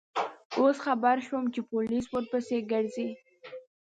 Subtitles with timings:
[0.59, 3.07] اوس خبر شوم چې پولیس ورپسې گرځي.